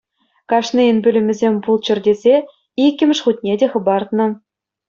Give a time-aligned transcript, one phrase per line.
[0.49, 2.35] Кашнийӗн пӳлӗмсем пулччӑр тесе
[2.85, 4.27] иккӗмӗш хутне те хӑпартнӑ.